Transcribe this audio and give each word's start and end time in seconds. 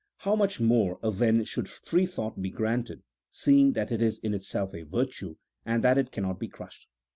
How 0.17 0.35
much 0.35 0.59
more 0.59 0.97
then 1.03 1.43
should 1.43 1.69
free 1.69 2.07
thought 2.07 2.41
be 2.41 2.49
granted, 2.49 3.03
seeing 3.29 3.73
that 3.73 3.91
it 3.91 4.01
is 4.01 4.17
in 4.17 4.33
itself 4.33 4.73
a 4.73 4.81
virtue 4.81 5.35
and 5.63 5.83
that 5.83 5.99
it 5.99 6.11
cannot 6.11 6.39
be 6.39 6.47
crushed 6.47 6.87